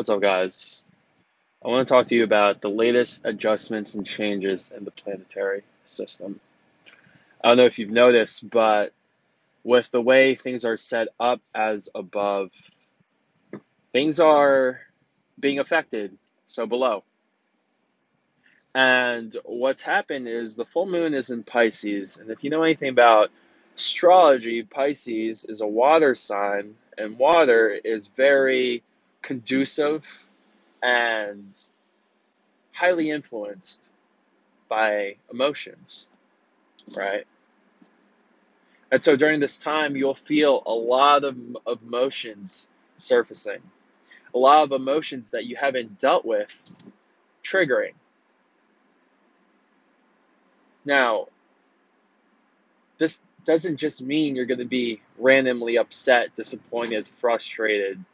[0.00, 0.82] What's up, guys?
[1.62, 5.62] I want to talk to you about the latest adjustments and changes in the planetary
[5.84, 6.40] system.
[7.44, 8.94] I don't know if you've noticed, but
[9.62, 12.50] with the way things are set up as above,
[13.92, 14.80] things are
[15.38, 17.04] being affected so below.
[18.74, 22.16] And what's happened is the full moon is in Pisces.
[22.16, 23.30] And if you know anything about
[23.76, 28.82] astrology, Pisces is a water sign, and water is very
[29.22, 30.06] conducive
[30.82, 31.56] and
[32.72, 33.88] highly influenced
[34.68, 36.06] by emotions,
[36.96, 37.26] right?
[38.90, 41.36] And so during this time, you'll feel a lot of,
[41.66, 43.62] of emotions surfacing,
[44.34, 46.64] a lot of emotions that you haven't dealt with
[47.44, 47.94] triggering.
[50.84, 51.26] Now,
[52.98, 58.04] this doesn't just mean you're going to be randomly upset, disappointed, frustrated,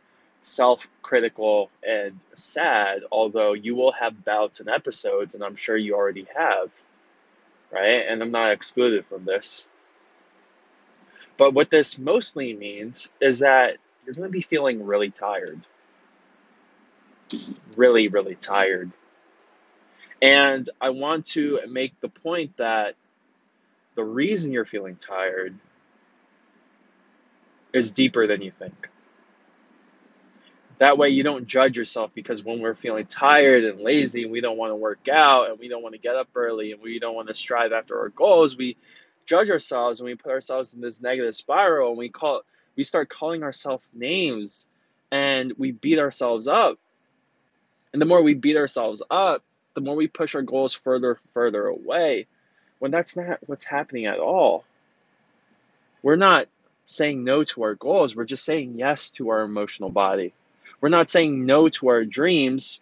[0.47, 5.95] self critical, and sad, although you will have bouts and episodes, and I'm sure you
[5.97, 6.71] already have,
[7.73, 8.07] right?
[8.09, 9.66] And I'm not excluded from this.
[11.37, 15.66] But what this mostly means is that you're going to be feeling really tired.
[17.77, 18.93] Really, really tired.
[20.23, 22.95] And I want to make the point that
[23.97, 25.57] the reason you're feeling tired
[27.73, 28.91] is deeper than you think.
[30.79, 34.43] That way, you don't judge yourself because when we're feeling tired and lazy and we
[34.43, 36.99] don't want to work out and we don't want to get up early and we
[36.99, 38.77] don't want to strive after our goals, we
[39.24, 42.43] judge ourselves and we put ourselves in this negative spiral and we call
[42.77, 44.69] we start calling ourselves names
[45.10, 46.79] and we beat ourselves up.
[47.93, 49.43] And the more we beat ourselves up,
[49.74, 52.27] the more we push our goals further further away
[52.79, 54.65] when that's not what's happening at all.
[56.02, 56.49] We're not
[56.85, 60.35] saying no to our goals, we're just saying yes to our emotional body.
[60.80, 62.80] We're not saying no to our dreams,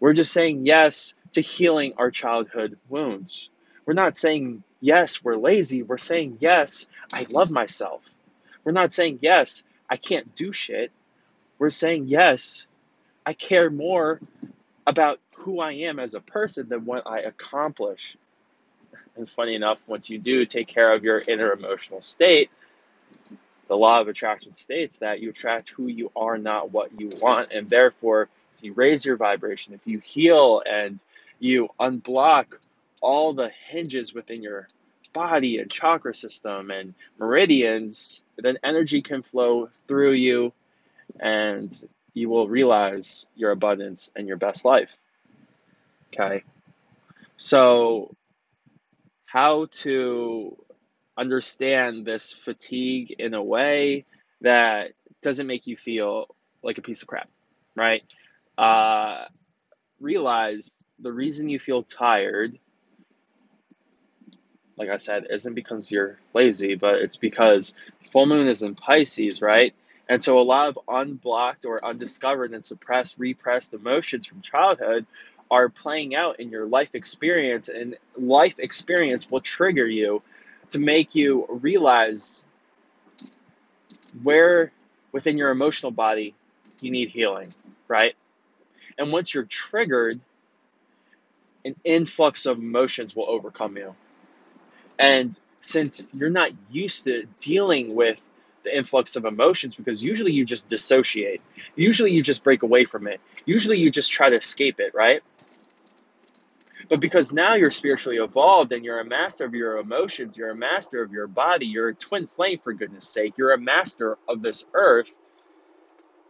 [0.00, 3.48] we're just saying yes to healing our childhood wounds.
[3.86, 8.02] We're not saying yes, we're lazy, we're saying yes, I love myself.
[8.64, 10.90] We're not saying yes, I can't do shit.
[11.58, 12.66] We're saying yes,
[13.24, 14.20] I care more
[14.86, 18.16] about who I am as a person than what I accomplish
[19.16, 22.50] and funny enough, once you do take care of your inner emotional state,
[23.72, 27.52] the law of attraction states that you attract who you are, not what you want.
[27.52, 28.28] And therefore,
[28.58, 31.02] if you raise your vibration, if you heal and
[31.38, 32.58] you unblock
[33.00, 34.68] all the hinges within your
[35.14, 40.52] body and chakra system and meridians, then energy can flow through you
[41.18, 41.72] and
[42.12, 44.98] you will realize your abundance and your best life.
[46.12, 46.44] Okay.
[47.38, 48.14] So
[49.24, 50.58] how to
[51.16, 54.04] understand this fatigue in a way
[54.40, 54.92] that
[55.22, 57.28] doesn't make you feel like a piece of crap,
[57.76, 58.02] right?
[58.56, 59.24] Uh,
[60.00, 62.58] realize the reason you feel tired,
[64.76, 67.74] like I said, isn't because you're lazy, but it's because
[68.10, 69.74] full moon is in Pisces, right?
[70.08, 75.06] And so a lot of unblocked or undiscovered and suppressed, repressed emotions from childhood
[75.50, 80.22] are playing out in your life experience, and life experience will trigger you
[80.72, 82.44] to make you realize
[84.22, 84.72] where
[85.12, 86.34] within your emotional body
[86.80, 87.52] you need healing,
[87.88, 88.14] right?
[88.98, 90.20] And once you're triggered,
[91.64, 93.94] an influx of emotions will overcome you.
[94.98, 98.22] And since you're not used to dealing with
[98.64, 101.40] the influx of emotions because usually you just dissociate.
[101.74, 103.20] Usually you just break away from it.
[103.44, 105.22] Usually you just try to escape it, right?
[106.92, 110.54] But because now you're spiritually evolved and you're a master of your emotions, you're a
[110.54, 114.42] master of your body, you're a twin flame for goodness sake, you're a master of
[114.42, 115.18] this earth,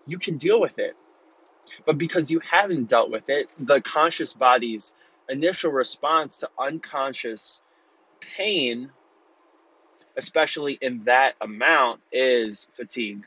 [0.07, 0.95] you can deal with it.
[1.85, 4.95] But because you haven't dealt with it, the conscious body's
[5.29, 7.61] initial response to unconscious
[8.21, 8.93] pain
[10.17, 13.27] especially in that amount, is fatigue,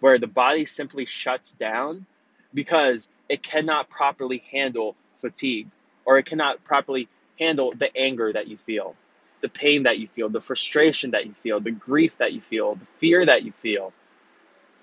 [0.00, 2.04] where the body simply shuts down
[2.52, 5.68] because it cannot properly handle fatigue
[6.10, 7.06] or it cannot properly
[7.38, 8.96] handle the anger that you feel,
[9.42, 12.74] the pain that you feel, the frustration that you feel, the grief that you feel,
[12.74, 13.92] the fear that you feel.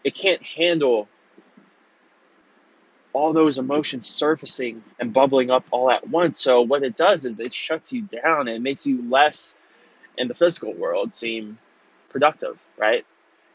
[0.06, 1.10] It can't handle
[3.12, 6.40] all those emotions surfacing and bubbling up all at once.
[6.40, 9.58] So, what it does is it shuts you down and it makes you less
[10.18, 11.58] in the physical world seem
[12.08, 13.00] productive, right?
[13.00, 13.06] It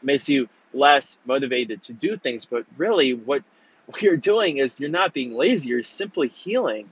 [0.03, 3.41] makes you less motivated to do things, but really what
[3.87, 6.91] what you're doing is you're not being lazy, you're simply healing.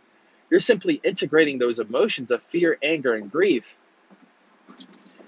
[0.51, 3.79] You're simply integrating those emotions of fear, anger, and grief.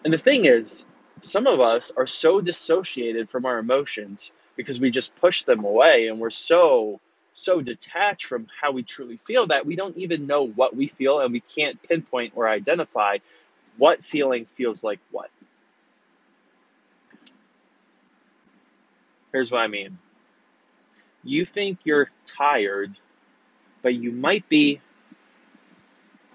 [0.03, 0.85] And the thing is,
[1.21, 6.07] some of us are so dissociated from our emotions because we just push them away
[6.09, 6.99] and we're so
[7.35, 11.19] so detached from how we truly feel that we don't even know what we feel
[11.19, 13.17] and we can't pinpoint or identify
[13.77, 15.31] what feeling feels like what.
[19.31, 19.97] Here's what I mean.
[21.23, 22.99] You think you're tired,
[23.81, 24.79] but you might be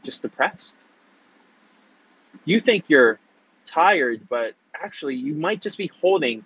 [0.03, 0.85] just depressed.
[2.45, 3.19] You think you're
[3.65, 6.45] tired, but actually you might just be holding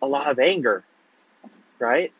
[0.00, 0.84] a lot of anger,
[1.78, 2.12] right?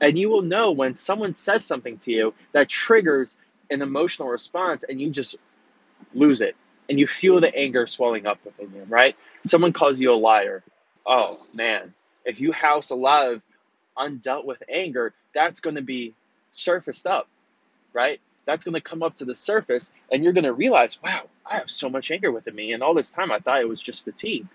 [0.00, 3.36] And you will know when someone says something to you that triggers
[3.70, 5.36] an emotional response and you just
[6.14, 6.56] lose it
[6.88, 9.16] and you feel the anger swelling up within you, right?
[9.44, 10.62] Someone calls you a liar.
[11.04, 11.94] Oh man,
[12.24, 13.42] if you house a lot of
[13.96, 16.14] undealt with anger, that's going to be
[16.50, 17.28] surfaced up,
[17.92, 18.20] right?
[18.46, 21.56] That's going to come up to the surface and you're going to realize, wow, I
[21.56, 22.72] have so much anger within me.
[22.72, 24.46] And all this time I thought it was just fatigue.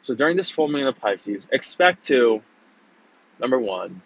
[0.00, 2.42] So during this full moon of Pisces, expect to,
[3.40, 4.02] number one,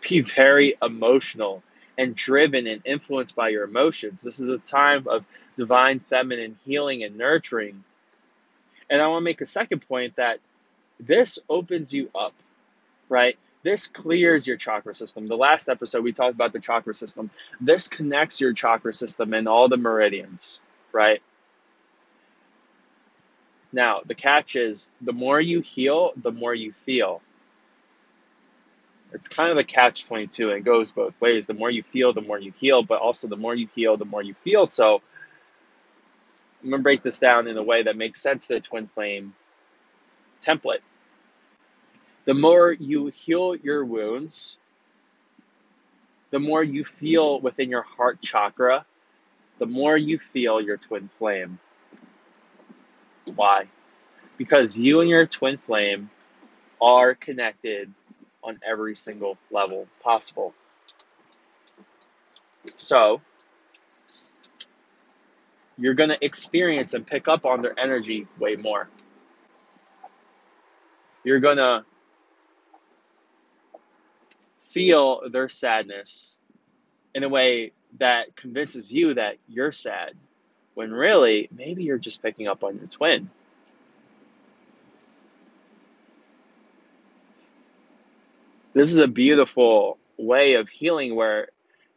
[0.00, 1.62] be very emotional
[1.96, 4.22] and driven and influenced by your emotions.
[4.22, 5.24] This is a time of
[5.56, 7.84] divine feminine healing and nurturing.
[8.90, 10.40] And I want to make a second point that
[11.00, 12.34] this opens you up,
[13.08, 13.38] right?
[13.64, 15.26] This clears your chakra system.
[15.26, 17.30] The last episode we talked about the chakra system.
[17.60, 20.60] This connects your chakra system and all the meridians,
[20.92, 21.22] right?
[23.72, 27.22] Now, the catch is the more you heal, the more you feel.
[29.14, 30.50] It's kind of a catch 22.
[30.50, 31.46] and It goes both ways.
[31.46, 34.04] The more you feel, the more you heal, but also the more you heal, the
[34.04, 34.66] more you feel.
[34.66, 35.00] So
[36.62, 38.88] I'm going to break this down in a way that makes sense to the twin
[38.88, 39.34] flame
[40.40, 40.80] template.
[42.24, 44.58] The more you heal your wounds,
[46.30, 48.86] the more you feel within your heart chakra,
[49.58, 51.58] the more you feel your twin flame.
[53.34, 53.68] Why?
[54.38, 56.10] Because you and your twin flame
[56.80, 57.92] are connected
[58.42, 60.54] on every single level possible.
[62.76, 63.20] So,
[65.76, 68.88] you're going to experience and pick up on their energy way more.
[71.22, 71.84] You're going to
[74.74, 76.36] feel their sadness
[77.14, 80.14] in a way that convinces you that you're sad
[80.74, 83.30] when really maybe you're just picking up on your twin.
[88.72, 91.50] This is a beautiful way of healing where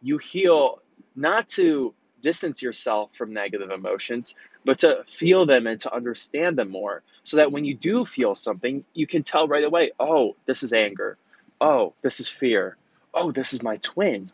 [0.04, 0.80] you heal
[1.16, 6.70] not to distance yourself from negative emotions, but to feel them and to understand them
[6.70, 7.02] more.
[7.24, 10.74] So that when you do feel something, you can tell right away, oh, this is
[10.74, 11.18] anger.
[11.60, 12.78] Oh, this is fear.
[13.14, 14.28] Oh, this is my twin.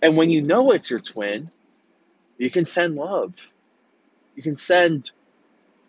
[0.00, 1.48] And when you know it's your twin,
[2.38, 3.52] you can send love.
[4.34, 5.10] You can send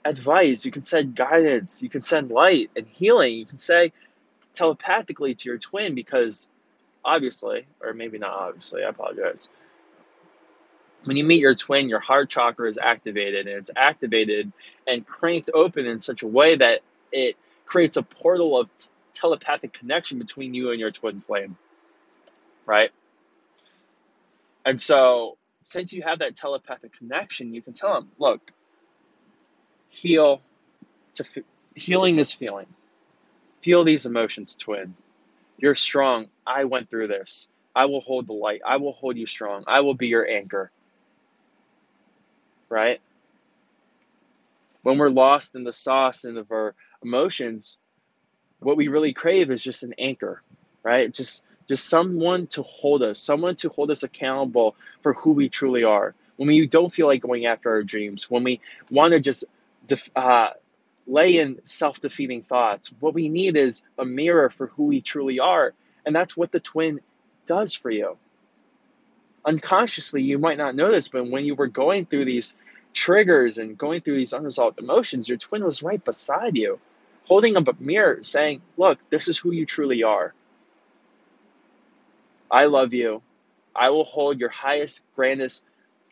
[0.05, 0.65] advice.
[0.65, 1.81] You can send guidance.
[1.81, 3.37] You can send light and healing.
[3.37, 3.91] You can say
[4.53, 6.49] telepathically to your twin because
[7.03, 9.49] obviously, or maybe not obviously, I apologize.
[11.05, 14.53] When you meet your twin, your heart chakra is activated and it's activated
[14.87, 17.35] and cranked open in such a way that it
[17.65, 18.69] creates a portal of
[19.13, 21.57] telepathic connection between you and your twin flame.
[22.65, 22.91] Right?
[24.65, 28.51] And so since you have that telepathic connection, you can tell them, look,
[29.89, 30.41] heal
[31.15, 31.43] to f-
[31.75, 32.67] healing is feeling.
[33.61, 34.95] Feel these emotions, twin.
[35.57, 36.27] You're strong.
[36.45, 37.47] I went through this.
[37.75, 38.61] I will hold the light.
[38.65, 39.63] I will hold you strong.
[39.67, 40.71] I will be your anchor.
[42.69, 42.99] Right?
[44.81, 47.77] When we're lost in the sauce and of our emotions,
[48.63, 50.41] what we really crave is just an anchor,
[50.83, 51.11] right?
[51.11, 55.83] Just just someone to hold us, someone to hold us accountable for who we truly
[55.83, 56.13] are.
[56.35, 59.45] When we don't feel like going after our dreams, when we want to just
[60.15, 60.49] uh,
[61.07, 65.39] lay in self defeating thoughts, what we need is a mirror for who we truly
[65.39, 65.73] are.
[66.05, 66.99] And that's what the twin
[67.45, 68.17] does for you.
[69.45, 72.55] Unconsciously, you might not notice, but when you were going through these
[72.93, 76.79] triggers and going through these unresolved emotions, your twin was right beside you,
[77.25, 80.33] holding up a mirror saying, Look, this is who you truly are.
[82.49, 83.21] I love you.
[83.75, 85.63] I will hold your highest, grandest,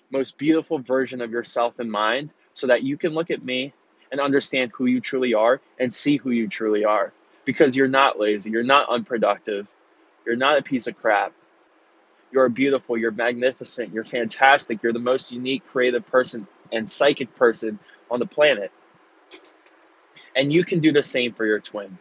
[0.09, 3.73] most beautiful version of yourself in mind so that you can look at me
[4.11, 7.13] and understand who you truly are and see who you truly are.
[7.45, 9.73] Because you're not lazy, you're not unproductive,
[10.25, 11.33] you're not a piece of crap.
[12.31, 17.79] You're beautiful, you're magnificent, you're fantastic, you're the most unique, creative person and psychic person
[18.09, 18.71] on the planet.
[20.35, 21.97] And you can do the same for your twin.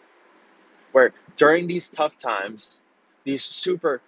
[0.93, 2.81] Where during these tough times,
[3.25, 4.01] these super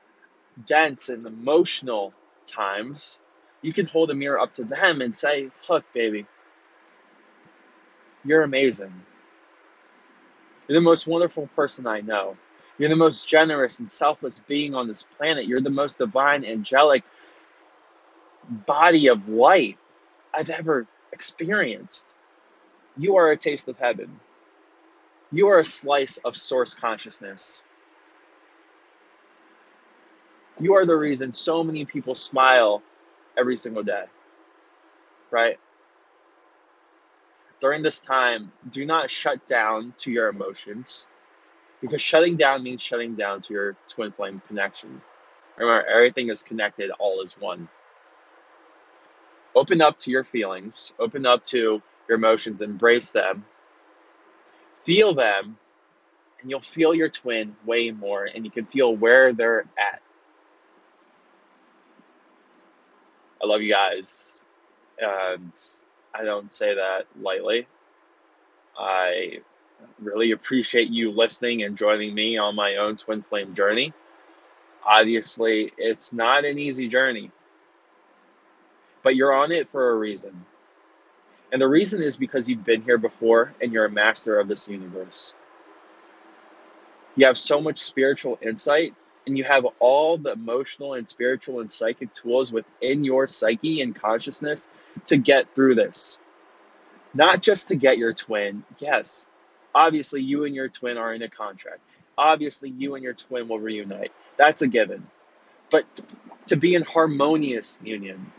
[0.65, 2.13] dense and emotional
[2.47, 3.21] times,
[3.63, 6.27] you can hold a mirror up to them and say, Look, baby,
[8.25, 8.93] you're amazing.
[10.69, 12.37] You're the most wonderful person I know.
[12.79, 15.47] You're the most generous and selfless being on this planet.
[15.47, 17.05] You're the most divine, angelic
[18.49, 19.79] body of light
[20.33, 22.17] I've ever experienced.
[22.97, 24.21] You are a taste of heaven.
[25.31, 27.63] You are a slice of source consciousness.
[30.61, 32.83] You are the reason so many people smile
[33.39, 34.05] every single day,
[35.31, 35.59] right?
[37.61, 41.07] During this time, do not shut down to your emotions
[41.81, 45.01] because shutting down means shutting down to your twin flame connection.
[45.57, 47.69] Remember, everything is connected, all is one.
[49.55, 53.47] Open up to your feelings, open up to your emotions, embrace them,
[54.83, 55.57] feel them,
[56.41, 60.03] and you'll feel your twin way more, and you can feel where they're at.
[63.43, 64.45] I love you guys,
[65.01, 65.59] and
[66.15, 67.67] I don't say that lightly.
[68.79, 69.41] I
[69.99, 73.95] really appreciate you listening and joining me on my own twin flame journey.
[74.85, 77.31] Obviously, it's not an easy journey,
[79.03, 80.45] but you're on it for a reason.
[81.53, 84.69] And the reason is because you've been here before and you're a master of this
[84.69, 85.35] universe.
[87.15, 88.95] You have so much spiritual insight
[89.27, 93.95] and you have all the emotional and spiritual and psychic tools within your psyche and
[93.95, 94.71] consciousness
[95.07, 96.19] to get through this.
[97.15, 99.29] Not just to get your twin, yes,
[99.75, 101.81] Obviously, you and your twin are in a contract.
[102.17, 104.13] Obviously, you and your twin will reunite.
[104.37, 105.07] That's a given.
[105.71, 105.87] But
[106.47, 108.33] to be in harmonious union,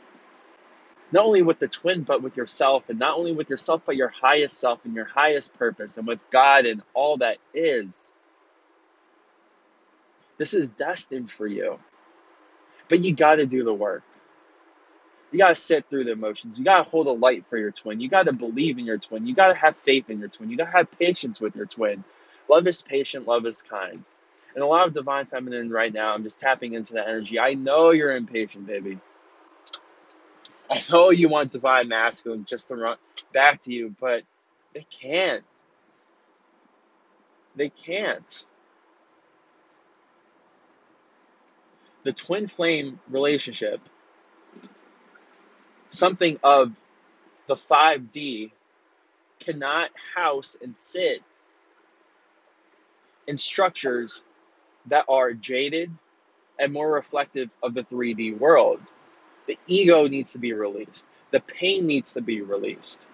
[1.13, 4.09] not only with the twin, but with yourself, and not only with yourself, but your
[4.09, 8.11] highest self and your highest purpose, and with God and all that is.
[10.39, 11.77] This is destined for you.
[12.89, 14.03] But you got to do the work.
[15.31, 16.57] You got to sit through the emotions.
[16.57, 17.99] You got to hold a light for your twin.
[17.99, 19.27] You got to believe in your twin.
[19.27, 20.49] You got to have faith in your twin.
[20.49, 22.03] You got to have patience with your twin.
[22.49, 24.03] Love is patient, love is kind.
[24.55, 27.39] And a lot of divine feminine right now, I'm just tapping into that energy.
[27.39, 28.99] I know you're impatient, baby.
[30.73, 32.97] I know you want divine masculine just to run
[33.33, 34.23] back to you, but
[34.73, 35.43] they can't.
[37.55, 38.45] They can't.
[42.03, 43.79] The twin flame relationship
[45.89, 46.73] something of
[47.47, 48.51] the 5D
[49.39, 51.21] cannot house and sit
[53.27, 54.23] in structures
[54.87, 55.91] that are jaded
[56.59, 58.81] and more reflective of the 3D world.
[59.47, 61.07] The ego needs to be released.
[61.31, 63.07] The pain needs to be released.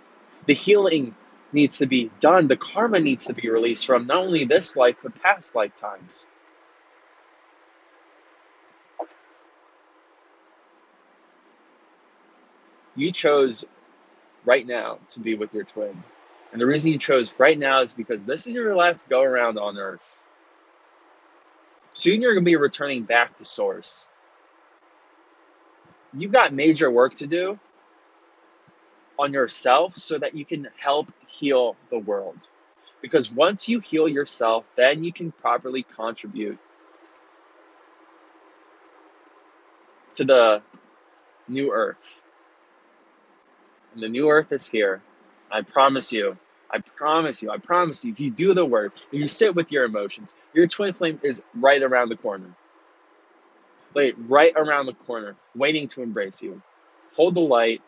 [0.45, 1.15] The healing
[1.51, 2.47] needs to be done.
[2.47, 6.25] The karma needs to be released from not only this life, but past lifetimes.
[12.99, 13.65] you chose
[14.45, 16.03] right now to be with your twin.
[16.51, 19.57] And the reason you chose right now is because this is your last go around
[19.57, 20.01] on earth.
[21.93, 24.09] Soon you're going to be returning back to source.
[26.13, 27.59] You've got major work to do
[29.17, 32.47] on yourself so that you can help heal the world.
[33.01, 36.57] Because once you heal yourself, then you can properly contribute
[40.13, 40.61] to the
[41.47, 42.21] new earth.
[43.93, 45.01] And the new earth is here.
[45.51, 46.37] I promise you.
[46.69, 47.51] I promise you.
[47.51, 48.11] I promise you.
[48.11, 51.43] If you do the work, if you sit with your emotions, your twin flame is
[51.55, 52.55] right around the corner.
[53.95, 56.61] Like right around the corner, waiting to embrace you.
[57.15, 57.81] Hold the light,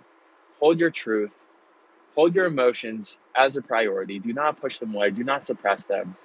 [0.60, 1.46] hold your truth,
[2.16, 4.20] hold your emotions as a priority.
[4.20, 6.16] Do not push them away, do not suppress them.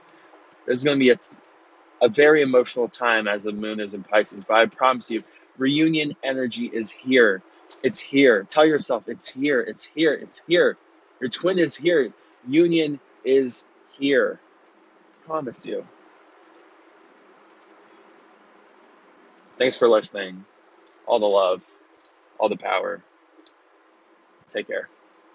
[0.67, 1.19] This is going to be a,
[2.03, 5.23] a very emotional time as the moon is in Pisces, but I promise you,
[5.59, 7.43] reunion energy is here.
[7.83, 8.45] It's here.
[8.49, 9.61] Tell yourself it's here.
[9.61, 10.15] It's here.
[10.15, 10.77] It's here.
[11.21, 12.13] Your twin is here.
[12.49, 13.65] Union is
[13.99, 14.41] here.
[15.09, 15.87] I promise you.
[19.59, 20.45] Thanks for listening.
[21.07, 21.65] All the love,
[22.39, 23.03] all the power.
[24.51, 24.89] Take care.